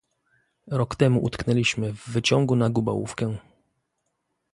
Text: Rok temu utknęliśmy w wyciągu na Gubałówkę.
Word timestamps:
Rok 0.67 0.95
temu 0.95 1.23
utknęliśmy 1.25 1.93
w 1.93 2.09
wyciągu 2.09 2.55
na 2.55 2.69
Gubałówkę. 2.69 3.37